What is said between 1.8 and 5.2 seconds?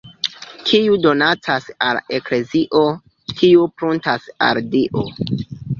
al la Eklezio, tiu pruntas al Dio.